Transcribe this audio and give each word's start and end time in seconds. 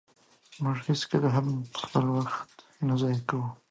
مونږ 0.61 0.77
هيڅکله 0.87 1.27
هم 1.35 1.47
خپل 1.83 2.05
وخت 2.17 2.51
نه 2.87 2.93
ضایع 3.01 3.21
کوو. 3.29 3.47